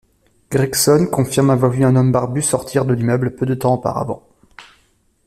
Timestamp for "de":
2.85-2.95, 3.45-3.53